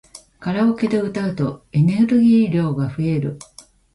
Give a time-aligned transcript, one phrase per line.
[0.39, 3.37] カラオケで歌うとエネルギー量が増える